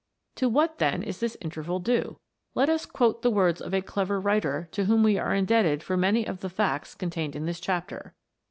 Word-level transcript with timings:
To 0.37 0.49
what, 0.49 0.79
then, 0.79 1.03
is 1.03 1.19
this 1.19 1.37
interval 1.41 1.77
due 1.77 2.17
1? 2.53 2.61
Let 2.61 2.69
us 2.69 2.87
quote 2.87 3.21
the 3.21 3.29
words 3.29 3.61
of 3.61 3.71
a 3.71 3.83
clever 3.83 4.19
writer 4.19 4.67
to 4.71 4.85
whom 4.85 5.03
we 5.03 5.19
are 5.19 5.35
indebted 5.35 5.83
for 5.83 5.95
many 5.95 6.25
of 6.25 6.39
the 6.39 6.49
facts 6.49 6.95
contained 6.95 7.35
in 7.35 7.45
this 7.45 7.59
chapter. 7.59 8.15